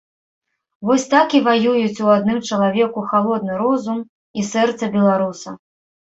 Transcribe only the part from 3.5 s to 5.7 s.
розум і сэрца беларуса.